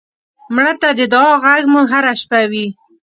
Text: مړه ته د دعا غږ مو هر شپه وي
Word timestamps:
مړه 0.53 0.73
ته 0.81 0.89
د 0.99 1.01
دعا 1.13 1.33
غږ 1.43 1.63
مو 1.71 1.81
هر 1.91 2.03
شپه 2.21 2.41
وي 2.51 2.67